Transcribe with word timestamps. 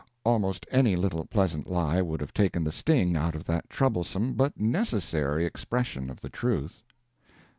Almost 0.25 0.65
any 0.71 0.95
little 0.95 1.25
pleasant 1.25 1.69
lie 1.69 2.01
would 2.01 2.21
have 2.21 2.33
taken 2.33 2.63
the 2.63 2.71
sting 2.71 3.15
out 3.15 3.35
of 3.35 3.43
that 3.43 3.69
troublesome 3.69 4.33
but 4.33 4.59
necessary 4.59 5.45
expression 5.45 6.09
of 6.09 6.21
the 6.21 6.29
truth. 6.31 6.81